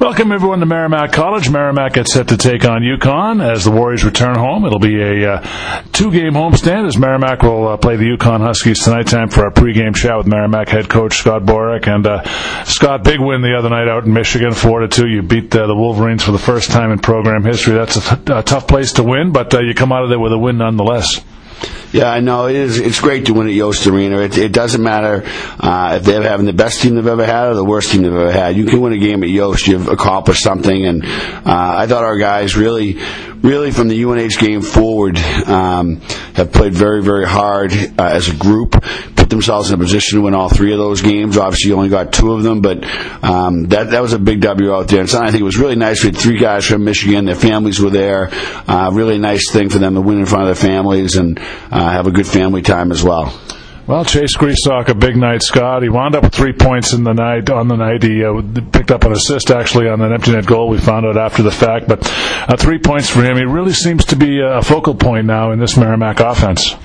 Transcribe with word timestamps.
Welcome 0.00 0.32
everyone 0.32 0.60
to 0.60 0.66
Merrimack 0.66 1.12
College. 1.12 1.50
Merrimack 1.50 1.92
gets 1.92 2.14
set 2.14 2.28
to 2.28 2.38
take 2.38 2.64
on 2.64 2.80
UConn 2.80 3.46
as 3.46 3.66
the 3.66 3.70
Warriors 3.70 4.02
return 4.02 4.34
home. 4.34 4.64
It'll 4.64 4.78
be 4.78 4.98
a 4.98 5.34
uh, 5.34 5.82
two-game 5.92 6.32
homestand 6.32 6.86
as 6.86 6.96
Merrimack 6.96 7.42
will 7.42 7.68
uh, 7.68 7.76
play 7.76 7.96
the 7.96 8.06
UConn 8.06 8.40
Huskies 8.40 8.82
tonight. 8.82 9.08
Time 9.08 9.28
for 9.28 9.44
our 9.44 9.50
pregame 9.50 9.94
chat 9.94 10.16
with 10.16 10.26
Merrimack 10.26 10.70
head 10.70 10.88
coach 10.88 11.18
Scott 11.18 11.42
Borek. 11.42 11.86
And 11.86 12.06
uh, 12.06 12.24
Scott, 12.64 13.04
big 13.04 13.20
win 13.20 13.42
the 13.42 13.54
other 13.58 13.68
night 13.68 13.88
out 13.88 14.06
in 14.06 14.14
Michigan, 14.14 14.54
four 14.54 14.80
to 14.80 14.88
two. 14.88 15.06
You 15.06 15.20
beat 15.20 15.50
the 15.50 15.66
Wolverines 15.74 16.24
for 16.24 16.32
the 16.32 16.38
first 16.38 16.70
time 16.70 16.92
in 16.92 16.98
program 17.00 17.44
history. 17.44 17.74
That's 17.74 17.96
a, 17.96 18.16
th- 18.16 18.38
a 18.38 18.42
tough 18.42 18.66
place 18.66 18.94
to 18.94 19.02
win, 19.02 19.32
but 19.32 19.52
uh, 19.52 19.60
you 19.60 19.74
come 19.74 19.92
out 19.92 20.02
of 20.02 20.08
there 20.08 20.18
with 20.18 20.32
a 20.32 20.38
win 20.38 20.56
nonetheless. 20.56 21.22
Yeah, 21.92 22.08
I 22.08 22.20
know 22.20 22.46
it 22.46 22.54
is. 22.54 22.78
It's 22.78 23.00
great 23.00 23.26
to 23.26 23.34
win 23.34 23.48
at 23.48 23.52
Yost 23.52 23.84
Arena. 23.88 24.20
It, 24.20 24.38
it 24.38 24.52
doesn't 24.52 24.80
matter 24.80 25.24
uh, 25.58 25.98
if 25.98 26.04
they're 26.04 26.22
having 26.22 26.46
the 26.46 26.52
best 26.52 26.82
team 26.82 26.94
they've 26.94 27.06
ever 27.06 27.26
had 27.26 27.48
or 27.48 27.54
the 27.54 27.64
worst 27.64 27.90
team 27.90 28.02
they've 28.02 28.12
ever 28.12 28.30
had. 28.30 28.56
You 28.56 28.66
can 28.66 28.80
win 28.80 28.92
a 28.92 28.98
game 28.98 29.24
at 29.24 29.28
Yost. 29.28 29.66
You've 29.66 29.88
accomplished 29.88 30.42
something, 30.42 30.86
and 30.86 31.04
uh, 31.04 31.40
I 31.46 31.88
thought 31.88 32.04
our 32.04 32.16
guys 32.16 32.56
really, 32.56 32.98
really 33.42 33.72
from 33.72 33.88
the 33.88 34.04
UNH 34.04 34.38
game 34.38 34.62
forward 34.62 35.18
um, 35.18 35.96
have 36.34 36.52
played 36.52 36.74
very, 36.74 37.02
very 37.02 37.26
hard 37.26 37.72
uh, 37.72 38.04
as 38.04 38.28
a 38.28 38.36
group. 38.36 38.76
Themselves 39.30 39.70
in 39.70 39.74
a 39.74 39.82
position 39.82 40.18
to 40.18 40.24
win 40.24 40.34
all 40.34 40.48
three 40.48 40.72
of 40.72 40.78
those 40.78 41.02
games. 41.02 41.36
Obviously, 41.36 41.70
you 41.70 41.76
only 41.76 41.88
got 41.88 42.12
two 42.12 42.32
of 42.32 42.42
them, 42.42 42.60
but 42.60 42.84
um, 43.24 43.64
that 43.68 43.90
that 43.90 44.02
was 44.02 44.12
a 44.12 44.18
big 44.18 44.40
W 44.40 44.74
out 44.74 44.88
there. 44.88 45.00
And 45.00 45.08
so 45.08 45.20
I 45.20 45.30
think 45.30 45.40
it 45.40 45.44
was 45.44 45.58
really 45.58 45.76
nice. 45.76 46.02
We 46.02 46.08
had 46.08 46.18
three 46.18 46.38
guys 46.38 46.66
from 46.66 46.84
Michigan. 46.84 47.24
Their 47.24 47.34
families 47.34 47.80
were 47.80 47.90
there. 47.90 48.28
Uh, 48.68 48.90
really 48.92 49.18
nice 49.18 49.50
thing 49.50 49.70
for 49.70 49.78
them 49.78 49.94
to 49.94 50.00
win 50.00 50.18
in 50.18 50.26
front 50.26 50.48
of 50.48 50.48
their 50.48 50.70
families 50.70 51.16
and 51.16 51.38
uh, 51.38 51.90
have 51.90 52.06
a 52.06 52.10
good 52.10 52.26
family 52.26 52.62
time 52.62 52.92
as 52.92 53.02
well. 53.02 53.38
Well, 53.90 54.04
Chase 54.04 54.36
Gresock, 54.36 54.88
a 54.88 54.94
big 54.94 55.16
night, 55.16 55.42
Scott. 55.42 55.82
He 55.82 55.88
wound 55.88 56.14
up 56.14 56.22
with 56.22 56.32
three 56.32 56.52
points 56.52 56.92
in 56.92 57.02
the 57.02 57.12
night. 57.12 57.50
On 57.50 57.66
the 57.66 57.74
night, 57.74 58.04
he 58.04 58.24
uh, 58.24 58.40
picked 58.70 58.92
up 58.92 59.02
an 59.02 59.10
assist 59.10 59.50
actually 59.50 59.88
on 59.88 60.00
an 60.00 60.12
empty 60.12 60.30
net 60.30 60.46
goal. 60.46 60.68
We 60.68 60.78
found 60.78 61.06
out 61.06 61.16
after 61.16 61.42
the 61.42 61.50
fact, 61.50 61.88
but 61.88 61.98
uh, 62.48 62.56
three 62.56 62.78
points 62.78 63.10
for 63.10 63.22
him. 63.22 63.36
He 63.36 63.42
really 63.42 63.72
seems 63.72 64.04
to 64.04 64.16
be 64.16 64.40
a 64.40 64.62
focal 64.62 64.94
point 64.94 65.26
now 65.26 65.50
in 65.50 65.58
this 65.58 65.76
Merrimack 65.76 66.20
offense. 66.20 66.76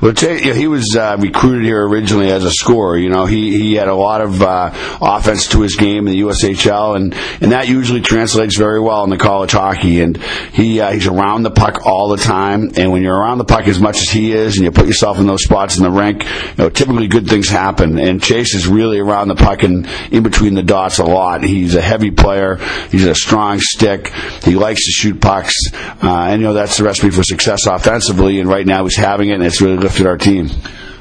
Well, 0.00 0.12
you, 0.12 0.52
he 0.54 0.66
was 0.66 0.96
uh, 0.96 1.16
recruited 1.18 1.64
here 1.64 1.86
originally 1.86 2.30
as 2.30 2.44
a 2.44 2.50
scorer. 2.50 2.98
You 2.98 3.08
know, 3.08 3.26
he 3.26 3.58
he 3.58 3.74
had 3.74 3.88
a 3.88 3.94
lot 3.94 4.20
of 4.20 4.42
uh, 4.42 4.70
offense 5.00 5.48
to 5.48 5.60
his 5.60 5.76
game 5.76 6.06
in 6.06 6.12
the 6.12 6.20
USHL, 6.20 6.96
and 6.96 7.14
and 7.40 7.52
that 7.52 7.68
usually 7.68 8.00
translates 8.00 8.58
very 8.58 8.80
well 8.80 9.04
in 9.04 9.10
the 9.10 9.16
college 9.16 9.52
hockey. 9.52 10.00
And 10.00 10.16
he 10.52 10.80
uh, 10.80 10.92
he's 10.92 11.06
around 11.06 11.42
the 11.42 11.50
puck 11.50 11.86
all 11.86 12.08
the 12.08 12.16
time. 12.16 12.72
And 12.76 12.92
when 12.92 13.02
you're 13.02 13.16
around 13.16 13.38
the 13.38 13.44
puck 13.44 13.66
as 13.68 13.80
much 13.80 13.96
as 13.96 14.10
he 14.10 14.32
is, 14.32 14.56
and 14.56 14.64
you 14.64 14.70
put 14.70 14.86
yourself 14.86 15.18
in 15.18 15.26
those 15.26 15.42
spots 15.44 15.76
in 15.76 15.82
the 15.82 15.90
rink, 15.90 16.24
you 16.24 16.64
know, 16.64 16.70
typically 16.70 17.08
good 17.08 17.28
things 17.28 17.48
happen. 17.48 17.98
And 17.98 18.22
Chase 18.22 18.54
is 18.54 18.66
really 18.66 18.98
around 18.98 19.28
the 19.28 19.36
puck 19.36 19.62
and 19.62 19.88
in 20.10 20.22
between 20.22 20.54
the 20.54 20.62
dots 20.62 20.98
a 20.98 21.04
lot. 21.04 21.42
He's 21.44 21.74
a 21.74 21.80
heavy 21.80 22.10
player. 22.10 22.56
He's 22.90 23.06
a 23.06 23.14
strong 23.14 23.58
stick. 23.60 24.08
He 24.42 24.54
likes 24.54 24.84
to 24.84 24.92
shoot 24.92 25.20
pucks, 25.20 25.54
uh, 25.72 26.26
and 26.30 26.40
you 26.40 26.48
know 26.48 26.54
that's 26.54 26.76
the 26.76 26.84
recipe 26.84 27.10
for 27.10 27.22
success 27.22 27.66
offensively. 27.66 28.40
And 28.40 28.48
right 28.48 28.66
now 28.66 28.84
he's 28.84 28.96
having 28.96 29.30
it, 29.30 29.34
and 29.34 29.44
it's 29.44 29.60
really 29.60 29.73
lifted 29.76 30.06
our 30.06 30.16
team. 30.16 30.50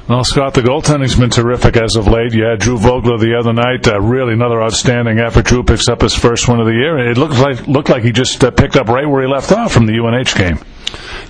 Well, 0.07 0.25
Scott, 0.25 0.53
the 0.53 0.61
goaltending's 0.61 1.15
been 1.15 1.29
terrific 1.29 1.77
as 1.77 1.95
of 1.95 2.07
late. 2.07 2.33
You 2.33 2.43
had 2.43 2.59
Drew 2.59 2.77
Vogler 2.77 3.17
the 3.17 3.35
other 3.39 3.53
night. 3.53 3.87
Uh, 3.87 4.01
really, 4.01 4.33
another 4.33 4.61
outstanding 4.61 5.19
effort. 5.19 5.45
Drew 5.45 5.63
picks 5.63 5.87
up 5.87 6.01
his 6.01 6.13
first 6.13 6.49
one 6.49 6.59
of 6.59 6.65
the 6.65 6.73
year. 6.73 6.97
It 7.09 7.17
looked 7.17 7.37
like 7.39 7.67
looked 7.67 7.89
like 7.89 8.03
he 8.03 8.11
just 8.11 8.43
uh, 8.43 8.51
picked 8.51 8.75
up 8.75 8.89
right 8.89 9.07
where 9.07 9.21
he 9.21 9.27
left 9.29 9.51
off 9.53 9.71
from 9.71 9.85
the 9.85 9.93
UNH 9.93 10.35
game. 10.37 10.59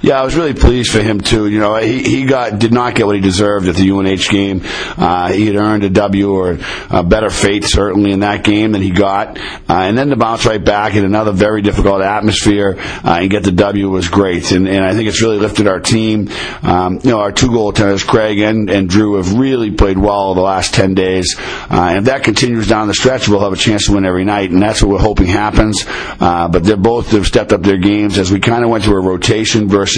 Yeah, 0.03 0.19
I 0.19 0.25
was 0.25 0.35
really 0.35 0.53
pleased 0.53 0.91
for 0.91 1.01
him 1.01 1.21
too. 1.21 1.47
You 1.47 1.61
know, 1.61 1.77
he 1.77 2.03
he 2.03 2.25
got 2.25 2.59
did 2.59 2.73
not 2.73 2.93
get 2.93 3.05
what 3.05 3.15
he 3.15 3.21
deserved 3.21 3.69
at 3.69 3.75
the 3.75 3.89
UNH 3.89 4.29
game. 4.29 4.59
Uh, 4.97 5.31
he 5.31 5.45
had 5.45 5.55
earned 5.55 5.85
a 5.85 5.89
W 5.89 6.29
or 6.29 6.59
a 6.89 7.03
better 7.03 7.29
fate 7.29 7.63
certainly 7.63 8.11
in 8.11 8.19
that 8.19 8.43
game 8.43 8.73
than 8.73 8.81
he 8.81 8.91
got, 8.91 9.37
uh, 9.37 9.63
and 9.69 9.97
then 9.97 10.09
to 10.09 10.17
bounce 10.17 10.45
right 10.45 10.61
back 10.61 10.95
in 10.95 11.05
another 11.05 11.31
very 11.31 11.61
difficult 11.61 12.01
atmosphere 12.01 12.75
uh, 12.77 13.19
and 13.21 13.31
get 13.31 13.43
the 13.43 13.53
W 13.53 13.91
was 13.91 14.09
great. 14.09 14.51
And 14.51 14.67
and 14.67 14.83
I 14.83 14.93
think 14.93 15.07
it's 15.07 15.21
really 15.21 15.39
lifted 15.39 15.69
our 15.69 15.79
team. 15.79 16.27
Um, 16.63 16.99
you 17.01 17.11
know, 17.11 17.21
our 17.21 17.31
two 17.31 17.47
goaltenders, 17.47 18.05
Craig 18.05 18.39
and 18.39 18.69
and 18.69 18.89
Drew, 18.89 19.15
have 19.15 19.39
really 19.39 19.71
played 19.71 19.97
well 19.97 20.33
the 20.33 20.41
last 20.41 20.73
ten 20.73 20.95
days. 20.95 21.33
Uh, 21.39 21.91
and 21.91 21.99
if 21.99 22.05
that 22.05 22.25
continues 22.25 22.67
down 22.67 22.89
the 22.89 22.93
stretch, 22.93 23.29
we'll 23.29 23.39
have 23.39 23.53
a 23.53 23.55
chance 23.55 23.85
to 23.85 23.93
win 23.93 24.03
every 24.03 24.25
night, 24.25 24.51
and 24.51 24.61
that's 24.61 24.81
what 24.81 24.91
we're 24.91 24.99
hoping 24.99 25.27
happens. 25.27 25.85
Uh, 25.87 26.49
but 26.49 26.65
they're 26.65 26.75
both 26.75 27.11
have 27.11 27.25
stepped 27.25 27.53
up 27.53 27.61
their 27.61 27.77
games 27.77 28.17
as 28.17 28.33
we 28.33 28.41
kind 28.41 28.65
of 28.65 28.69
went 28.69 28.83
through 28.83 28.97
a 28.97 29.07
rotation 29.07 29.69
versus 29.69 29.92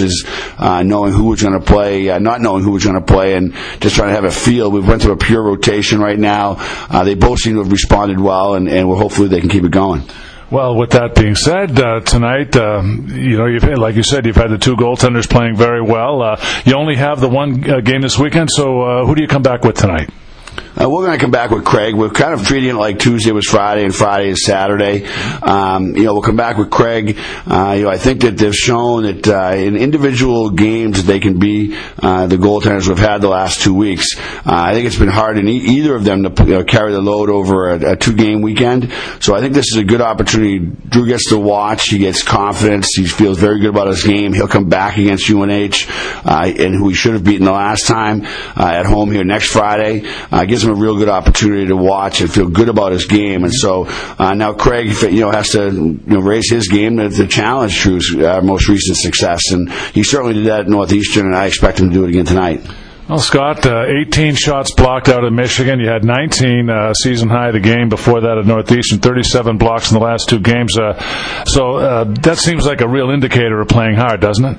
uh, 0.58 0.82
knowing 0.82 1.12
who 1.12 1.24
was 1.24 1.42
going 1.42 1.58
to 1.58 1.64
play, 1.64 2.10
uh, 2.10 2.18
not 2.18 2.40
knowing 2.40 2.62
who 2.62 2.72
was 2.72 2.84
going 2.84 2.96
to 2.96 3.04
play, 3.04 3.34
and 3.34 3.54
just 3.80 3.96
trying 3.96 4.08
to 4.08 4.14
have 4.14 4.24
a 4.24 4.30
feel. 4.30 4.70
We've 4.70 4.86
went 4.86 5.02
through 5.02 5.12
a 5.12 5.16
pure 5.16 5.42
rotation 5.42 6.00
right 6.00 6.18
now. 6.18 6.56
Uh, 6.58 7.04
they 7.04 7.14
both 7.14 7.38
seem 7.40 7.54
to 7.54 7.62
have 7.62 7.72
responded 7.72 8.20
well, 8.20 8.54
and, 8.54 8.68
and 8.68 8.88
we're 8.88 8.96
hopefully 8.96 9.28
they 9.28 9.40
can 9.40 9.48
keep 9.48 9.64
it 9.64 9.70
going. 9.70 10.02
Well, 10.48 10.76
with 10.76 10.90
that 10.90 11.16
being 11.16 11.34
said, 11.34 11.78
uh, 11.80 12.00
tonight, 12.00 12.54
uh, 12.54 12.80
you 12.80 13.36
know, 13.36 13.74
like 13.74 13.96
you 13.96 14.04
said, 14.04 14.26
you've 14.26 14.36
had 14.36 14.50
the 14.50 14.58
two 14.58 14.76
goaltenders 14.76 15.28
playing 15.28 15.56
very 15.56 15.82
well. 15.82 16.22
Uh, 16.22 16.40
you 16.64 16.74
only 16.76 16.94
have 16.94 17.20
the 17.20 17.28
one 17.28 17.68
uh, 17.68 17.80
game 17.80 18.00
this 18.00 18.16
weekend, 18.16 18.50
so 18.52 18.82
uh, 18.82 19.04
who 19.06 19.16
do 19.16 19.22
you 19.22 19.28
come 19.28 19.42
back 19.42 19.64
with 19.64 19.76
tonight? 19.76 20.08
Uh, 20.78 20.90
we're 20.90 21.06
going 21.06 21.18
to 21.18 21.22
come 21.22 21.30
back 21.30 21.50
with 21.50 21.64
Craig. 21.64 21.94
We're 21.94 22.10
kind 22.10 22.34
of 22.34 22.46
treating 22.46 22.68
it 22.68 22.74
like 22.74 22.98
Tuesday 22.98 23.32
was 23.32 23.46
Friday 23.46 23.82
and 23.82 23.94
Friday 23.94 24.28
is 24.28 24.44
Saturday. 24.44 25.06
Um, 25.40 25.96
you 25.96 26.04
know, 26.04 26.12
we'll 26.12 26.22
come 26.22 26.36
back 26.36 26.58
with 26.58 26.70
Craig. 26.70 27.16
Uh, 27.46 27.74
you 27.78 27.84
know, 27.84 27.88
I 27.88 27.96
think 27.96 28.20
that 28.20 28.36
they've 28.36 28.54
shown 28.54 29.04
that 29.04 29.26
uh, 29.26 29.56
in 29.56 29.74
individual 29.76 30.50
games 30.50 31.04
they 31.04 31.18
can 31.18 31.38
be 31.38 31.78
uh, 32.02 32.26
the 32.26 32.36
goaltenders 32.36 32.88
we've 32.88 32.98
had 32.98 33.22
the 33.22 33.28
last 33.28 33.62
two 33.62 33.72
weeks. 33.72 34.18
Uh, 34.18 34.42
I 34.44 34.74
think 34.74 34.86
it's 34.86 34.98
been 34.98 35.08
hard 35.08 35.38
in 35.38 35.48
e- 35.48 35.56
either 35.78 35.94
of 35.94 36.04
them 36.04 36.24
to 36.24 36.44
you 36.44 36.50
know, 36.50 36.64
carry 36.64 36.92
the 36.92 37.00
load 37.00 37.30
over 37.30 37.70
a, 37.70 37.92
a 37.92 37.96
two-game 37.96 38.42
weekend. 38.42 38.92
So 39.20 39.34
I 39.34 39.40
think 39.40 39.54
this 39.54 39.72
is 39.72 39.78
a 39.78 39.84
good 39.84 40.02
opportunity. 40.02 40.58
Drew 40.58 41.06
gets 41.06 41.30
to 41.30 41.38
watch. 41.38 41.88
He 41.88 41.96
gets 41.96 42.22
confidence. 42.22 42.94
He 42.94 43.06
feels 43.06 43.38
very 43.38 43.60
good 43.60 43.70
about 43.70 43.86
his 43.86 44.02
game. 44.02 44.34
He'll 44.34 44.46
come 44.46 44.68
back 44.68 44.98
against 44.98 45.30
UNH 45.30 45.86
uh, 46.26 46.52
and 46.58 46.74
who 46.74 46.90
he 46.90 46.94
should 46.94 47.14
have 47.14 47.24
beaten 47.24 47.46
the 47.46 47.52
last 47.52 47.86
time 47.86 48.26
at 48.26 48.84
home 48.84 49.10
here 49.10 49.24
next 49.24 49.48
Friday. 49.48 50.00
gives 50.46 50.65
a 50.72 50.74
real 50.74 50.96
good 50.96 51.08
opportunity 51.08 51.66
to 51.66 51.76
watch 51.76 52.20
and 52.20 52.32
feel 52.32 52.48
good 52.48 52.68
about 52.68 52.92
his 52.92 53.06
game. 53.06 53.44
And 53.44 53.52
so 53.52 53.86
uh, 54.18 54.34
now 54.34 54.52
Craig, 54.52 54.94
you 55.02 55.20
know, 55.20 55.30
has 55.30 55.50
to 55.50 55.72
you 55.72 56.00
know, 56.06 56.20
raise 56.20 56.50
his 56.50 56.68
game 56.68 56.96
to, 56.98 57.08
to 57.10 57.26
challenge 57.26 57.80
Drew's 57.80 58.14
uh, 58.16 58.40
most 58.42 58.68
recent 58.68 58.96
success, 58.96 59.40
and 59.50 59.70
he 59.92 60.02
certainly 60.02 60.34
did 60.34 60.46
that 60.46 60.60
at 60.60 60.68
Northeastern, 60.68 61.26
and 61.26 61.36
I 61.36 61.46
expect 61.46 61.80
him 61.80 61.90
to 61.90 61.94
do 61.94 62.04
it 62.04 62.10
again 62.10 62.24
tonight. 62.24 62.66
Well, 63.08 63.20
Scott, 63.20 63.64
uh, 63.64 63.84
18 63.86 64.34
shots 64.34 64.74
blocked 64.74 65.08
out 65.08 65.22
of 65.22 65.32
Michigan. 65.32 65.78
You 65.78 65.88
had 65.88 66.04
19 66.04 66.68
uh, 66.68 66.92
season 66.92 67.28
high 67.28 67.52
the 67.52 67.60
game 67.60 67.88
before 67.88 68.22
that 68.22 68.36
at 68.36 68.46
Northeastern, 68.46 68.98
37 68.98 69.58
blocks 69.58 69.92
in 69.92 69.98
the 69.98 70.04
last 70.04 70.28
two 70.28 70.40
games. 70.40 70.76
Uh, 70.76 70.98
so 71.44 71.76
uh, 71.76 72.04
that 72.22 72.38
seems 72.38 72.66
like 72.66 72.80
a 72.80 72.88
real 72.88 73.10
indicator 73.10 73.60
of 73.60 73.68
playing 73.68 73.94
hard, 73.94 74.20
doesn't 74.20 74.44
it? 74.44 74.58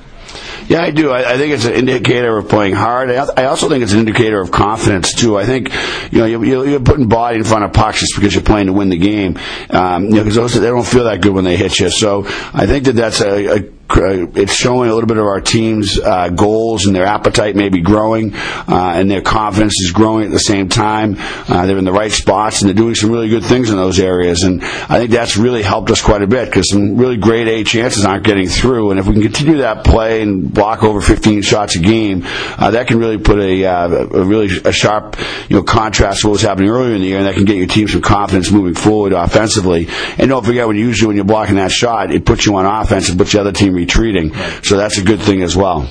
Yeah, 0.68 0.82
I 0.82 0.90
do. 0.90 1.10
I, 1.10 1.34
I, 1.34 1.36
think 1.38 1.54
it's 1.54 1.64
an 1.64 1.74
indicator 1.74 2.36
of 2.36 2.48
playing 2.48 2.74
hard. 2.74 3.10
I, 3.10 3.26
I, 3.36 3.44
also 3.46 3.68
think 3.68 3.82
it's 3.82 3.92
an 3.92 4.00
indicator 4.00 4.40
of 4.40 4.50
confidence 4.50 5.14
too. 5.14 5.38
I 5.38 5.46
think 5.46 5.72
you 6.12 6.18
know 6.18 6.26
you, 6.26 6.64
you're 6.64 6.80
putting 6.80 7.08
body 7.08 7.38
in 7.38 7.44
front 7.44 7.64
of 7.64 7.72
pucks 7.72 8.00
just 8.00 8.14
because 8.14 8.34
you're 8.34 8.44
playing 8.44 8.66
to 8.66 8.72
win 8.72 8.88
the 8.88 8.98
game. 8.98 9.38
Um, 9.70 10.04
you 10.04 10.16
know, 10.16 10.24
because 10.24 10.54
they 10.54 10.66
don't 10.66 10.86
feel 10.86 11.04
that 11.04 11.20
good 11.20 11.32
when 11.32 11.44
they 11.44 11.56
hit 11.56 11.78
you. 11.78 11.90
So 11.90 12.24
I 12.26 12.66
think 12.66 12.84
that 12.84 12.96
that's 12.96 13.20
a, 13.20 13.58
a 13.58 13.77
it's 13.90 14.54
showing 14.54 14.90
a 14.90 14.94
little 14.94 15.08
bit 15.08 15.16
of 15.16 15.24
our 15.24 15.40
team's 15.40 15.98
uh, 15.98 16.28
goals 16.28 16.86
and 16.86 16.94
their 16.94 17.06
appetite 17.06 17.56
may 17.56 17.68
be 17.68 17.80
growing, 17.80 18.34
uh, 18.34 18.92
and 18.94 19.10
their 19.10 19.22
confidence 19.22 19.74
is 19.84 19.92
growing 19.92 20.26
at 20.26 20.30
the 20.30 20.38
same 20.38 20.68
time. 20.68 21.16
Uh, 21.18 21.66
they're 21.66 21.78
in 21.78 21.84
the 21.84 21.92
right 21.92 22.12
spots 22.12 22.60
and 22.60 22.68
they're 22.68 22.76
doing 22.76 22.94
some 22.94 23.10
really 23.10 23.28
good 23.28 23.44
things 23.44 23.70
in 23.70 23.76
those 23.76 23.98
areas, 23.98 24.42
and 24.42 24.62
I 24.62 24.98
think 24.98 25.10
that's 25.10 25.36
really 25.36 25.62
helped 25.62 25.90
us 25.90 26.02
quite 26.02 26.22
a 26.22 26.26
bit 26.26 26.46
because 26.46 26.70
some 26.70 26.96
really 26.96 27.16
great 27.16 27.48
A 27.48 27.64
chances 27.64 28.04
aren't 28.04 28.24
getting 28.24 28.48
through, 28.48 28.90
and 28.90 29.00
if 29.00 29.06
we 29.06 29.14
can 29.14 29.22
continue 29.22 29.58
that 29.58 29.84
play 29.84 30.22
and 30.22 30.52
block 30.52 30.82
over 30.82 31.00
15 31.00 31.42
shots 31.42 31.76
a 31.76 31.80
game, 31.80 32.22
uh, 32.24 32.70
that 32.70 32.88
can 32.88 32.98
really 32.98 33.18
put 33.18 33.38
a, 33.38 33.64
uh, 33.64 33.88
a 33.88 34.24
really 34.24 34.48
a 34.64 34.72
sharp 34.72 35.16
you 35.48 35.56
know 35.56 35.62
contrast 35.62 36.20
to 36.20 36.28
what 36.28 36.32
was 36.32 36.42
happening 36.42 36.68
earlier 36.68 36.94
in 36.94 37.00
the 37.00 37.06
year, 37.06 37.18
and 37.18 37.26
that 37.26 37.34
can 37.34 37.44
get 37.44 37.56
your 37.56 37.66
team 37.66 37.88
some 37.88 38.02
confidence 38.02 38.50
moving 38.50 38.74
forward 38.74 39.12
offensively. 39.12 39.88
And 40.18 40.28
don't 40.28 40.44
forget 40.44 40.66
when 40.66 40.76
usually 40.76 41.08
when 41.08 41.16
you're 41.16 41.24
blocking 41.24 41.56
that 41.56 41.70
shot, 41.70 42.10
it 42.10 42.24
puts 42.24 42.46
you 42.46 42.54
on 42.56 42.66
offense 42.66 43.08
and 43.08 43.18
puts 43.18 43.32
the 43.32 43.40
other 43.40 43.52
team 43.52 43.77
retreating. 43.78 44.34
So 44.62 44.76
that's 44.76 44.98
a 44.98 45.04
good 45.04 45.20
thing 45.20 45.42
as 45.42 45.56
well. 45.56 45.88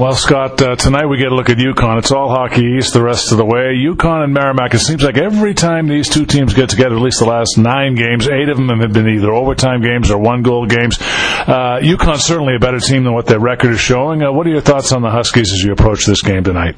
Well, 0.00 0.14
Scott, 0.14 0.62
uh, 0.62 0.76
tonight 0.76 1.06
we 1.06 1.18
get 1.18 1.30
a 1.30 1.34
look 1.34 1.50
at 1.50 1.58
UConn. 1.58 1.98
It's 1.98 2.10
all 2.10 2.30
Hockey 2.30 2.62
East 2.78 2.94
the 2.94 3.02
rest 3.02 3.32
of 3.32 3.38
the 3.38 3.44
way. 3.44 3.76
UConn 3.76 4.24
and 4.24 4.32
Merrimack, 4.32 4.72
it 4.72 4.78
seems 4.78 5.02
like 5.02 5.18
every 5.18 5.52
time 5.52 5.88
these 5.88 6.08
two 6.08 6.24
teams 6.24 6.54
get 6.54 6.70
together, 6.70 6.96
at 6.96 7.02
least 7.02 7.18
the 7.18 7.26
last 7.26 7.58
nine 7.58 7.96
games, 7.96 8.26
eight 8.26 8.48
of 8.48 8.56
them 8.56 8.80
have 8.80 8.94
been 8.94 9.08
either 9.08 9.30
overtime 9.30 9.82
games 9.82 10.10
or 10.10 10.16
one 10.16 10.42
goal 10.42 10.64
games. 10.64 10.96
Uh, 11.00 11.80
UConn's 11.82 12.24
certainly 12.24 12.54
a 12.56 12.58
better 12.58 12.80
team 12.80 13.04
than 13.04 13.12
what 13.12 13.26
their 13.26 13.40
record 13.40 13.72
is 13.72 13.80
showing. 13.80 14.22
Uh, 14.22 14.32
what 14.32 14.46
are 14.46 14.50
your 14.50 14.62
thoughts 14.62 14.92
on 14.92 15.02
the 15.02 15.10
Huskies 15.10 15.52
as 15.52 15.62
you 15.62 15.72
approach 15.72 16.06
this 16.06 16.22
game 16.22 16.44
tonight? 16.44 16.76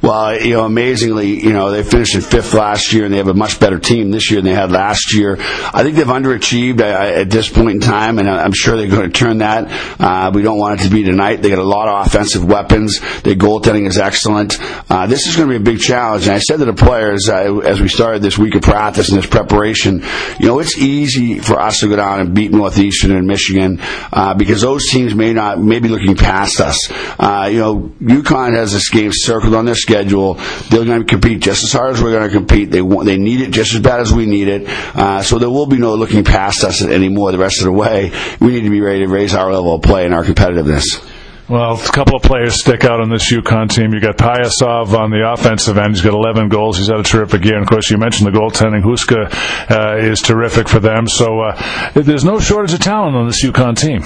Well, 0.00 0.40
you 0.40 0.54
know, 0.54 0.64
amazingly, 0.64 1.42
you 1.42 1.52
know, 1.52 1.72
they 1.72 1.82
finished 1.82 2.14
in 2.14 2.20
fifth 2.20 2.54
last 2.54 2.92
year, 2.92 3.04
and 3.04 3.12
they 3.12 3.18
have 3.18 3.28
a 3.28 3.34
much 3.34 3.58
better 3.58 3.78
team 3.78 4.12
this 4.12 4.30
year 4.30 4.40
than 4.40 4.52
they 4.52 4.58
had 4.58 4.70
last 4.70 5.12
year. 5.12 5.36
I 5.38 5.82
think 5.82 5.96
they've 5.96 6.06
underachieved 6.06 6.80
at 6.80 7.30
this 7.30 7.48
point 7.48 7.70
in 7.72 7.80
time, 7.80 8.18
and 8.18 8.28
I'm 8.28 8.52
sure 8.52 8.76
they're 8.76 8.88
going 8.88 9.10
to 9.10 9.18
turn 9.18 9.38
that. 9.38 10.00
Uh, 10.00 10.30
we 10.32 10.42
don't 10.42 10.58
want 10.58 10.80
it 10.80 10.84
to 10.84 10.90
be 10.90 11.02
tonight. 11.02 11.42
They 11.42 11.50
got 11.50 11.58
a 11.58 11.64
lot 11.64 11.88
of 11.88 12.06
offensive 12.06 12.44
weapons. 12.44 13.00
Their 13.22 13.34
goaltending 13.34 13.88
is 13.88 13.98
excellent. 13.98 14.56
Uh, 14.88 15.06
this 15.08 15.26
is 15.26 15.34
going 15.34 15.48
to 15.48 15.58
be 15.58 15.62
a 15.70 15.74
big 15.74 15.80
challenge. 15.80 16.26
And 16.26 16.34
I 16.34 16.38
said 16.38 16.58
to 16.58 16.64
the 16.64 16.74
players 16.74 17.28
uh, 17.28 17.58
as 17.58 17.80
we 17.80 17.88
started 17.88 18.22
this 18.22 18.38
week 18.38 18.54
of 18.54 18.62
practice 18.62 19.08
and 19.08 19.18
this 19.18 19.28
preparation, 19.28 20.04
you 20.38 20.46
know, 20.46 20.60
it's 20.60 20.78
easy 20.78 21.40
for 21.40 21.60
us 21.60 21.80
to 21.80 21.88
go 21.88 21.96
down 21.96 22.20
and 22.20 22.34
beat 22.34 22.52
Northeastern 22.52 23.10
and 23.10 23.26
Michigan 23.26 23.80
uh, 24.12 24.34
because 24.34 24.60
those 24.60 24.86
teams 24.90 25.14
may 25.14 25.32
not 25.32 25.60
may 25.60 25.80
be 25.80 25.88
looking 25.88 26.14
past 26.14 26.60
us. 26.60 26.76
Uh, 27.18 27.48
you 27.50 27.58
know, 27.58 27.92
UConn 28.00 28.54
has 28.54 28.72
this 28.72 28.88
game 28.90 29.10
circled 29.12 29.54
on 29.54 29.64
their 29.64 29.74
schedule. 29.88 30.34
They're 30.68 30.84
going 30.84 31.00
to 31.00 31.06
compete 31.06 31.40
just 31.40 31.64
as 31.64 31.72
hard 31.72 31.94
as 31.94 32.02
we're 32.02 32.12
going 32.12 32.28
to 32.28 32.34
compete. 32.34 32.70
They 32.70 32.82
want, 32.82 33.06
they 33.06 33.16
need 33.16 33.40
it 33.40 33.50
just 33.50 33.74
as 33.74 33.80
bad 33.80 34.00
as 34.00 34.12
we 34.12 34.26
need 34.26 34.48
it. 34.48 34.68
Uh, 34.68 35.22
so 35.22 35.38
there 35.38 35.50
will 35.50 35.66
be 35.66 35.78
no 35.78 35.94
looking 35.94 36.24
past 36.24 36.62
us 36.64 36.82
anymore 36.82 37.32
the 37.32 37.38
rest 37.38 37.60
of 37.60 37.64
the 37.64 37.72
way. 37.72 38.12
We 38.40 38.48
need 38.48 38.62
to 38.62 38.70
be 38.70 38.80
ready 38.80 39.00
to 39.00 39.08
raise 39.08 39.34
our 39.34 39.50
level 39.50 39.74
of 39.74 39.82
play 39.82 40.04
and 40.04 40.12
our 40.12 40.24
competitiveness. 40.24 40.84
Well, 41.48 41.80
a 41.80 41.92
couple 41.92 42.14
of 42.16 42.22
players 42.22 42.60
stick 42.60 42.84
out 42.84 43.00
on 43.00 43.08
this 43.08 43.32
UConn 43.32 43.70
team. 43.70 43.94
You 43.94 44.00
got 44.00 44.18
Payusov 44.18 44.92
on 44.92 45.10
the 45.10 45.26
offensive 45.32 45.78
end. 45.78 45.94
He's 45.94 46.04
got 46.04 46.12
11 46.12 46.50
goals. 46.50 46.76
He's 46.76 46.88
had 46.88 47.00
a 47.00 47.02
terrific 47.02 47.42
year. 47.42 47.54
And 47.54 47.62
of 47.62 47.70
course, 47.70 47.90
you 47.90 47.96
mentioned 47.96 48.26
the 48.26 48.38
goaltending. 48.38 48.82
Huska 48.82 49.32
uh, 49.70 49.96
is 49.96 50.20
terrific 50.20 50.68
for 50.68 50.78
them. 50.78 51.08
So 51.08 51.40
uh, 51.40 51.90
there's 51.94 52.24
no 52.24 52.38
shortage 52.38 52.74
of 52.74 52.80
talent 52.80 53.16
on 53.16 53.26
this 53.26 53.42
UConn 53.42 53.78
team. 53.78 54.02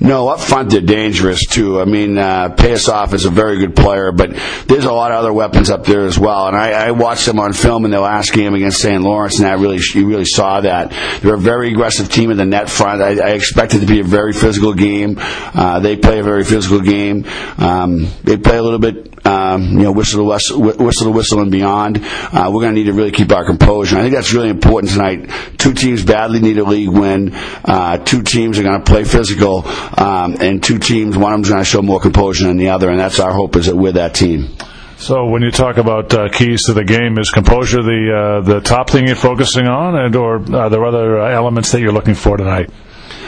No, 0.00 0.28
up 0.28 0.40
front 0.40 0.70
they're 0.70 0.80
dangerous 0.80 1.46
too. 1.46 1.80
I 1.80 1.84
mean, 1.84 2.18
uh, 2.18 2.54
Payusov 2.56 3.12
is 3.12 3.24
a 3.24 3.30
very 3.30 3.58
good 3.58 3.76
player, 3.76 4.12
but 4.12 4.30
there's 4.66 4.84
a 4.84 4.92
lot 4.92 5.12
of 5.12 5.18
other 5.18 5.32
weapons 5.32 5.70
up 5.70 5.84
there 5.84 6.04
as 6.04 6.18
well. 6.18 6.48
And 6.48 6.56
I, 6.56 6.88
I 6.88 6.90
watched 6.90 7.26
them 7.26 7.38
on 7.38 7.52
film 7.52 7.84
in 7.84 7.90
the 7.90 8.00
last 8.00 8.32
game 8.32 8.54
against 8.54 8.80
St. 8.80 9.02
Lawrence, 9.02 9.38
and 9.38 9.48
I 9.48 9.54
really, 9.54 9.78
you 9.94 10.06
really 10.06 10.24
saw 10.24 10.60
that. 10.60 10.90
They're 11.22 11.34
a 11.34 11.38
very 11.38 11.70
aggressive 11.70 12.10
team 12.10 12.30
in 12.30 12.36
the 12.36 12.44
net 12.44 12.68
front. 12.68 13.00
I, 13.00 13.18
I 13.18 13.30
expect 13.30 13.74
it 13.74 13.80
to 13.80 13.86
be 13.86 14.00
a 14.00 14.04
very 14.04 14.32
physical 14.32 14.74
game. 14.74 15.16
Uh, 15.18 15.80
they 15.80 15.96
play 15.96 16.18
a 16.18 16.22
very 16.22 16.44
physical 16.44 16.80
game. 16.80 17.26
Um, 17.58 18.08
they 18.22 18.36
play 18.36 18.58
a 18.58 18.62
little 18.62 18.78
bit 18.78 19.14
um, 19.24 19.78
you 19.78 19.84
know, 19.84 19.92
whistle 19.92 20.18
to 20.18 20.24
whistle, 20.24 20.60
whistle 20.60 21.06
to 21.06 21.10
whistle 21.10 21.40
and 21.40 21.50
beyond. 21.50 22.00
Uh, 22.02 22.50
we're 22.52 22.60
going 22.60 22.74
to 22.74 22.80
need 22.80 22.86
to 22.86 22.92
really 22.92 23.10
keep 23.10 23.32
our 23.32 23.44
composure. 23.44 23.96
I 23.96 24.02
think 24.02 24.14
that's 24.14 24.34
really 24.34 24.50
important 24.50 24.92
tonight. 24.92 25.30
Two 25.58 25.72
teams 25.72 26.04
badly 26.04 26.40
need 26.40 26.58
a 26.58 26.64
league 26.64 26.90
win. 26.90 27.30
Uh, 27.32 27.98
two 27.98 28.22
teams 28.22 28.58
are 28.58 28.62
going 28.62 28.82
to 28.82 28.84
play 28.84 29.04
physical, 29.04 29.62
um, 29.98 30.36
and 30.40 30.62
two 30.62 30.78
teams, 30.78 31.16
one 31.16 31.32
of 31.32 31.38
them's 31.38 31.48
going 31.50 31.60
to 31.60 31.64
show 31.64 31.82
more 31.82 32.00
composure 32.00 32.46
than 32.46 32.56
the 32.56 32.68
other, 32.68 32.90
and 32.90 32.98
that's 32.98 33.20
our 33.20 33.32
hope 33.32 33.56
is 33.56 33.66
that 33.66 33.76
we're 33.76 33.92
that 33.92 34.14
team. 34.14 34.48
So 34.96 35.26
when 35.26 35.42
you 35.42 35.50
talk 35.50 35.76
about 35.76 36.14
uh, 36.14 36.28
keys 36.30 36.64
to 36.66 36.72
the 36.72 36.84
game, 36.84 37.18
is 37.18 37.30
composure 37.30 37.82
the 37.82 38.40
uh, 38.40 38.40
the 38.40 38.60
top 38.60 38.88
thing 38.90 39.06
you're 39.06 39.16
focusing 39.16 39.66
on, 39.66 39.96
and 39.96 40.16
or 40.16 40.36
are 40.54 40.70
there 40.70 40.84
other 40.84 41.20
uh, 41.20 41.30
elements 41.30 41.72
that 41.72 41.80
you're 41.80 41.92
looking 41.92 42.14
for 42.14 42.36
tonight? 42.36 42.70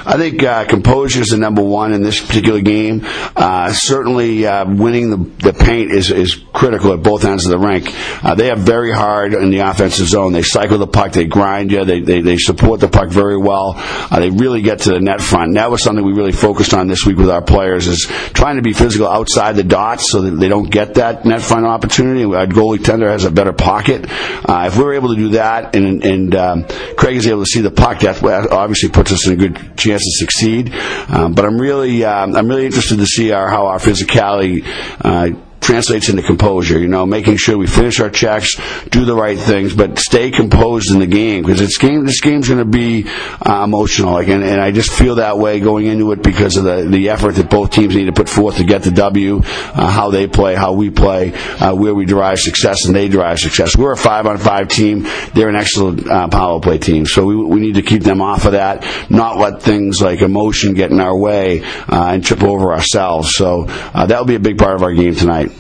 I 0.06 0.17
think 0.17 0.41
uh, 0.44 0.64
composure 0.67 1.20
is 1.20 1.29
the 1.29 1.37
number 1.37 1.62
one 1.62 1.93
in 1.93 2.00
this 2.00 2.25
particular 2.25 2.61
game. 2.61 3.00
Uh, 3.35 3.73
certainly, 3.73 4.47
uh, 4.47 4.64
winning 4.64 5.11
the, 5.11 5.17
the 5.50 5.53
paint 5.53 5.91
is, 5.91 6.12
is 6.12 6.37
critical 6.53 6.93
at 6.93 7.03
both 7.03 7.25
ends 7.25 7.44
of 7.44 7.50
the 7.50 7.58
rink. 7.58 7.93
Uh, 8.25 8.37
they 8.37 8.49
are 8.50 8.56
very 8.56 8.93
hard 8.93 9.35
in 9.35 9.50
the 9.50 9.58
offensive 9.58 10.06
zone. 10.06 10.32
They 10.32 10.43
cycle 10.43 10.79
the 10.79 10.87
puck, 10.87 11.11
they 11.11 11.25
grind 11.25 11.73
you, 11.73 11.85
they, 11.85 12.00
they, 12.00 12.20
they 12.20 12.37
support 12.37 12.79
the 12.79 12.87
puck 12.87 13.08
very 13.08 13.37
well. 13.37 13.75
Uh, 13.76 14.20
they 14.20 14.31
really 14.31 14.62
get 14.62 14.79
to 14.82 14.91
the 14.91 15.00
net 15.00 15.20
front. 15.20 15.49
And 15.49 15.56
that 15.56 15.73
was 15.73 15.82
something 15.82 16.05
we 16.05 16.12
really 16.12 16.31
focused 16.31 16.73
on 16.73 16.87
this 16.87 17.05
week 17.05 17.17
with 17.17 17.29
our 17.29 17.43
players 17.43 17.88
is 17.88 18.06
trying 18.32 18.56
to 18.56 18.62
be 18.62 18.75
physical 18.75 19.09
outside 19.09 19.56
the 19.56 19.64
dots 19.64 20.12
so 20.12 20.23
that 20.23 20.31
they 20.31 20.49
don't 20.49 20.70
get 20.70 20.94
that 20.94 21.25
net 21.25 21.43
front 21.43 21.67
opportunity. 21.67 22.23
Our 22.25 22.47
goalie 22.47 22.82
tender 22.82 23.11
has 23.11 23.25
a 23.25 23.31
better 23.32 23.52
pocket. 23.52 24.06
Uh, 24.09 24.70
if 24.70 24.79
we're 24.79 24.94
able 24.94 25.09
to 25.09 25.17
do 25.17 25.29
that 25.31 25.75
and, 25.75 26.05
and 26.05 26.35
um, 26.37 26.64
Craig 26.97 27.17
is 27.17 27.26
able 27.26 27.43
to 27.43 27.50
see 27.50 27.61
the 27.61 27.73
puck, 27.73 27.99
that 28.00 28.23
obviously 28.52 28.91
puts 28.91 29.11
us 29.11 29.26
in 29.26 29.32
a 29.32 29.37
good 29.37 29.76
chance 29.76 29.96
chance 29.97 30.05
to 30.05 30.25
succeed. 30.25 30.73
Um, 31.09 31.33
but 31.33 31.45
I'm 31.45 31.59
really, 31.59 32.05
um, 32.05 32.37
I'm 32.37 32.49
really 32.49 32.67
interested 32.67 32.99
to 32.99 33.07
see 33.07 33.33
our, 33.33 33.49
how 33.49 33.67
our 33.67 33.79
physicality 33.79 34.65
uh, 35.01 35.31
translates 35.67 36.09
into 36.09 36.23
composure. 36.23 36.79
You 36.79 36.87
know, 36.87 37.05
making 37.05 37.37
sure 37.37 37.59
we 37.59 37.67
finish 37.67 37.99
our 38.01 38.09
checks, 38.09 38.55
do 38.91 39.05
the 39.05 39.17
right 39.17 39.39
things, 39.39 39.75
but 39.75 39.99
stay 39.99 40.31
composed 40.31 40.93
in 40.93 41.01
the 41.01 41.07
game 41.07 41.43
because 41.43 41.61
it's 41.61 41.77
game. 41.77 42.07
This 42.07 42.21
game's 42.21 42.49
going 42.49 42.61
to 42.61 42.65
be 42.65 43.07
uh, 43.45 43.63
emotional, 43.65 44.13
like, 44.13 44.29
and, 44.29 44.45
and, 44.45 44.61
I 44.61 44.71
just 44.71 44.93
feel 44.93 45.17
that 45.17 45.39
way 45.39 45.61
going 45.61 45.87
into 45.87 46.13
it 46.13 46.23
because 46.23 46.57
of 46.57 46.65
the 46.65 46.85
the 46.89 47.11
effort 47.11 47.33
that 47.33 47.51
both 47.51 47.71
teams 47.71 47.97
need 47.97 48.07
to 48.07 48.13
put 48.13 48.29
forth 48.29 48.57
to 48.57 48.65
get 48.65 48.83
the 48.83 48.93
W, 48.93 49.41
uh, 49.45 49.87
how 49.89 50.11
they 50.11 50.29
play, 50.29 50.55
how 50.55 50.73
we 50.73 50.91
play, 50.91 51.33
uh, 51.35 51.75
where 51.75 51.95
we 51.95 52.05
derive 52.05 52.39
success, 52.39 52.87
and 52.87 52.95
they 52.95 53.09
derive 53.09 53.39
success. 53.39 53.77
We're 53.77 53.93
a 53.93 53.97
five 53.97 54.27
on 54.27 54.39
five 54.39 54.69
team. 54.69 55.07
They're 55.35 55.49
an 55.49 55.57
excellent 55.57 56.09
uh, 56.09 56.29
power 56.29 56.61
play 56.61 56.79
team, 56.79 57.07
so 57.07 57.25
we 57.25 57.37
we 57.37 57.61
need 57.61 57.75
to 57.75 57.83
keep 57.83 58.03
them 58.03 58.21
off 58.21 58.47
of 58.47 58.53
that, 58.53 58.87
not 59.11 59.37
let 59.37 59.62
things 59.62 60.01
like 60.01 60.23
emotion 60.23 60.75
get 60.75 60.93
in 60.93 61.01
our 61.01 61.17
way 61.17 61.62
uh, 61.65 62.11
and 62.12 62.25
trip 62.25 62.43
over 62.45 62.73
ourselves. 62.73 63.33
So 63.35 63.67
uh, 63.69 64.07
that 64.07 64.19
will 64.19 64.27
be 64.27 64.37
a 64.37 64.41
big 64.41 64.59
part 64.59 64.77
of 64.77 64.83
our 64.83 64.95
game 64.95 65.15
tonight. 65.15 65.56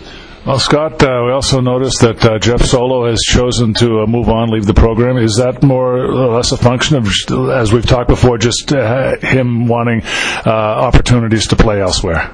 Well, 0.46 0.60
Scott, 0.60 1.02
uh, 1.02 1.24
we 1.26 1.32
also 1.32 1.58
noticed 1.58 2.02
that 2.02 2.24
uh, 2.24 2.38
Jeff 2.38 2.62
Solo 2.62 3.10
has 3.10 3.18
chosen 3.20 3.74
to 3.74 4.02
uh, 4.02 4.06
move 4.06 4.28
on, 4.28 4.48
leave 4.48 4.64
the 4.64 4.74
program. 4.74 5.16
Is 5.16 5.42
that 5.42 5.64
more 5.64 6.04
or 6.04 6.36
less 6.36 6.52
a 6.52 6.56
function 6.56 6.96
of, 6.96 7.08
as 7.50 7.72
we've 7.72 7.84
talked 7.84 8.08
before, 8.08 8.38
just 8.38 8.72
uh, 8.72 9.16
him 9.16 9.66
wanting 9.66 10.02
uh, 10.46 10.50
opportunities 10.50 11.48
to 11.48 11.56
play 11.56 11.80
elsewhere? 11.80 12.32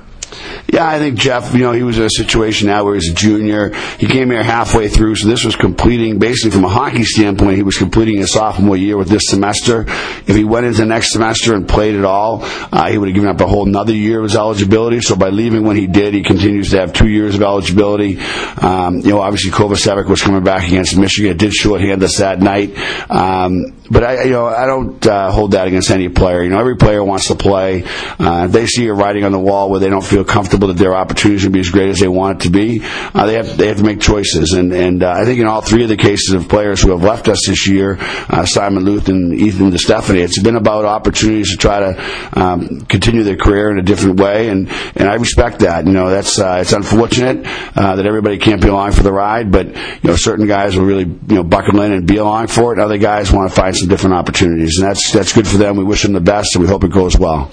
Yeah, 0.68 0.88
I 0.88 0.98
think 0.98 1.18
Jeff, 1.18 1.54
you 1.54 1.60
know, 1.60 1.72
he 1.72 1.82
was 1.82 1.98
in 1.98 2.04
a 2.04 2.10
situation 2.10 2.68
now 2.68 2.84
where 2.84 2.94
he's 2.94 3.10
a 3.10 3.14
junior. 3.14 3.74
He 3.98 4.06
came 4.06 4.30
here 4.30 4.42
halfway 4.42 4.88
through, 4.88 5.16
so 5.16 5.28
this 5.28 5.44
was 5.44 5.56
completing, 5.56 6.18
basically 6.18 6.50
from 6.50 6.64
a 6.64 6.68
hockey 6.68 7.04
standpoint, 7.04 7.56
he 7.56 7.62
was 7.62 7.76
completing 7.76 8.18
his 8.18 8.32
sophomore 8.32 8.76
year 8.76 8.96
with 8.96 9.08
this 9.08 9.22
semester. 9.26 9.84
If 10.26 10.34
he 10.34 10.44
went 10.44 10.66
into 10.66 10.84
next 10.84 11.12
semester 11.12 11.54
and 11.54 11.68
played 11.68 11.94
at 11.96 12.04
all, 12.04 12.40
uh, 12.42 12.90
he 12.90 12.98
would 12.98 13.08
have 13.08 13.14
given 13.14 13.28
up 13.28 13.40
a 13.40 13.46
whole 13.46 13.66
another 13.66 13.94
year 13.94 14.18
of 14.18 14.24
his 14.24 14.36
eligibility. 14.36 15.00
So 15.00 15.16
by 15.16 15.28
leaving 15.28 15.64
when 15.64 15.76
he 15.76 15.86
did, 15.86 16.14
he 16.14 16.22
continues 16.22 16.70
to 16.70 16.80
have 16.80 16.92
two 16.92 17.08
years 17.08 17.34
of 17.34 17.42
eligibility. 17.42 18.18
Um, 18.56 19.00
you 19.00 19.10
know, 19.10 19.20
obviously 19.20 19.50
Kovacevic 19.50 20.08
was 20.08 20.22
coming 20.22 20.44
back 20.44 20.66
against 20.66 20.96
Michigan. 20.96 21.32
It 21.32 21.38
did 21.38 21.52
shorthand 21.52 22.02
us 22.02 22.18
that 22.18 22.40
night. 22.40 22.76
Um, 23.10 23.74
but 23.90 24.04
I, 24.04 24.22
you 24.24 24.30
know, 24.30 24.46
I 24.46 24.66
don't 24.66 25.06
uh, 25.06 25.30
hold 25.30 25.52
that 25.52 25.66
against 25.66 25.90
any 25.90 26.08
player. 26.08 26.42
You 26.42 26.50
know, 26.50 26.58
every 26.58 26.76
player 26.76 27.04
wants 27.04 27.28
to 27.28 27.34
play. 27.34 27.84
Uh, 28.18 28.46
they 28.46 28.66
see 28.66 28.86
a 28.86 28.94
writing 28.94 29.24
on 29.24 29.32
the 29.32 29.38
wall 29.38 29.70
where 29.70 29.80
they 29.80 29.90
don't 29.90 30.04
feel 30.04 30.21
comfortable 30.24 30.68
that 30.68 30.76
their 30.76 30.94
opportunities 30.94 31.44
will 31.44 31.52
be 31.52 31.60
as 31.60 31.70
great 31.70 31.88
as 31.88 31.98
they 31.98 32.08
want 32.08 32.40
it 32.40 32.44
to 32.44 32.50
be. 32.50 32.80
Uh, 32.82 33.26
they 33.26 33.34
have 33.34 33.56
they 33.56 33.68
have 33.68 33.78
to 33.78 33.84
make 33.84 34.00
choices, 34.00 34.52
and 34.52 34.72
and 34.72 35.02
uh, 35.02 35.10
I 35.10 35.24
think 35.24 35.40
in 35.40 35.46
all 35.46 35.60
three 35.60 35.82
of 35.82 35.88
the 35.88 35.96
cases 35.96 36.34
of 36.34 36.48
players 36.48 36.82
who 36.82 36.90
have 36.90 37.02
left 37.02 37.28
us 37.28 37.46
this 37.46 37.68
year, 37.68 37.98
uh, 38.00 38.44
Simon 38.44 38.84
Luth 38.84 39.08
and 39.08 39.34
Ethan 39.34 39.70
DeStefani, 39.70 40.22
it's 40.22 40.40
been 40.42 40.56
about 40.56 40.84
opportunities 40.84 41.50
to 41.50 41.56
try 41.56 41.80
to 41.80 42.40
um, 42.40 42.80
continue 42.86 43.22
their 43.22 43.36
career 43.36 43.70
in 43.70 43.78
a 43.78 43.82
different 43.82 44.20
way, 44.20 44.48
and 44.48 44.68
and 44.96 45.08
I 45.08 45.14
respect 45.14 45.60
that. 45.60 45.86
You 45.86 45.92
know, 45.92 46.10
that's 46.10 46.38
uh, 46.38 46.58
it's 46.60 46.72
unfortunate 46.72 47.44
that 47.74 48.06
everybody 48.06 48.38
can't 48.38 48.60
be 48.60 48.68
along 48.68 48.92
for 48.92 49.02
the 49.02 49.12
ride, 49.12 49.52
but 49.52 49.66
you 49.66 50.08
know, 50.10 50.16
certain 50.16 50.46
guys 50.46 50.76
will 50.76 50.84
really 50.84 51.04
you 51.04 51.34
know 51.36 51.44
buckle 51.44 51.80
in 51.82 51.92
and 51.92 52.06
be 52.06 52.16
along 52.16 52.48
for 52.48 52.72
it, 52.72 52.76
and 52.76 52.82
other 52.82 52.98
guys 52.98 53.32
want 53.32 53.50
to 53.50 53.54
find 53.54 53.76
some 53.76 53.88
different 53.88 54.14
opportunities, 54.14 54.78
and 54.78 54.88
that's 54.88 55.12
that's 55.12 55.32
good 55.32 55.46
for 55.46 55.58
them. 55.58 55.76
We 55.76 55.84
wish 55.84 56.02
them 56.02 56.12
the 56.12 56.20
best, 56.20 56.54
and 56.54 56.62
we 56.62 56.68
hope 56.68 56.84
it 56.84 56.92
goes 56.92 57.18
well. 57.18 57.50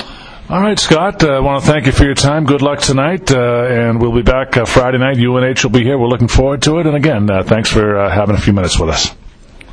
All 0.50 0.60
right, 0.60 0.80
Scott. 0.80 1.24
Uh, 1.24 1.28
I 1.28 1.40
want 1.42 1.64
to 1.64 1.72
thank 1.72 1.86
you 1.86 1.92
for 1.92 2.06
your 2.06 2.16
time. 2.16 2.44
Good 2.46 2.64
luck 2.64 2.80
tonight, 2.80 3.32
uh, 3.32 3.68
and 3.70 4.02
we'll 4.02 4.16
be 4.16 4.24
back 4.24 4.58
uh, 4.58 4.66
Friday 4.66 4.98
night. 4.98 5.18
UNH 5.20 5.64
will 5.64 5.70
be 5.70 5.84
here. 5.84 5.96
We're 5.96 6.08
looking 6.08 6.28
forward 6.28 6.64
to 6.64 6.80
it. 6.80 6.88
And 6.88 6.96
again, 6.96 7.30
uh, 7.30 7.44
thanks 7.44 7.70
for 7.70 8.00
uh, 8.00 8.10
having 8.10 8.36
a 8.36 8.40
few 8.40 8.52
minutes 8.52 8.80
with 8.80 8.90
us. 8.90 9.16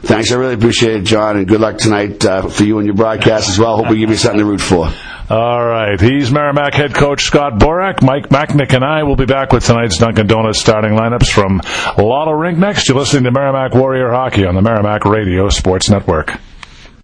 Thanks. 0.03 0.31
I 0.33 0.35
really 0.35 0.53
appreciate 0.53 0.97
it, 0.97 1.05
John, 1.05 1.39
and 1.39 1.49
good 1.49 1.63
luck 1.63 1.79
tonight 1.79 2.23
uh, 2.27 2.49
for 2.49 2.63
you 2.63 2.77
and 2.77 2.87
your 2.87 2.95
broadcast 2.95 3.49
as 3.49 3.59
well. 3.59 3.79
Hope 3.79 3.89
we 3.89 3.97
give 3.97 4.11
you 4.11 4.17
something 4.17 4.41
to 4.41 4.45
root 4.45 4.61
for. 4.61 4.93
All 5.31 5.67
right. 5.67 5.99
He's 5.99 6.31
Merrimack 6.31 6.75
head 6.75 6.95
coach 6.95 7.23
Scott 7.23 7.55
Borek. 7.55 8.03
Mike 8.03 8.29
Macknick 8.29 8.75
and 8.75 8.85
I 8.85 9.05
will 9.05 9.17
be 9.17 9.25
back 9.25 9.55
with 9.55 9.65
tonight's 9.65 9.97
Dunkin' 9.97 10.27
Donuts 10.27 10.61
starting 10.61 10.93
lineups 10.93 11.31
from 11.31 11.63
Lawler 11.97 12.37
Rink 12.37 12.59
next. 12.59 12.87
You're 12.91 12.99
listening 12.99 13.25
to 13.25 13.31
Merrimack 13.31 13.73
Warrior 13.73 14.13
Hockey 14.13 14.45
on 14.45 14.55
the 14.55 14.63
Merrimack 14.63 15.07
Radio 15.07 15.49
Sports 15.49 15.89
Network. 15.89 16.39